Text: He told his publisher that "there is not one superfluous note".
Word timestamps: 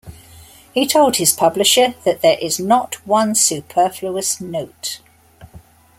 He 0.73 0.87
told 0.87 1.17
his 1.17 1.31
publisher 1.31 1.93
that 2.05 2.21
"there 2.23 2.39
is 2.41 2.59
not 2.59 2.95
one 3.05 3.35
superfluous 3.35 4.41
note". 4.41 4.99